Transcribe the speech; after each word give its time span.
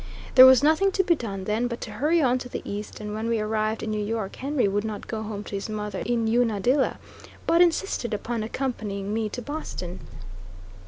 There 0.33 0.47
was 0.47 0.63
nothing 0.63 0.91
to 0.93 1.03
be 1.03 1.13
done, 1.13 1.43
then, 1.43 1.67
but 1.67 1.79
to 1.81 1.91
hurry 1.91 2.23
on 2.23 2.39
to 2.39 2.49
the 2.49 2.63
east, 2.65 2.99
and 2.99 3.13
when 3.13 3.29
we 3.29 3.39
arrived 3.39 3.83
in 3.83 3.91
New 3.91 4.03
York 4.03 4.35
Henry 4.37 4.67
would 4.67 4.83
not 4.83 5.05
go 5.05 5.21
home 5.21 5.43
to 5.43 5.53
his 5.53 5.69
mother 5.69 5.99
in 6.03 6.25
Unadilla, 6.27 6.97
but 7.45 7.61
insisted 7.61 8.11
upon 8.11 8.41
accompanying 8.41 9.13
me 9.13 9.29
to 9.29 9.43
Boston. 9.43 9.99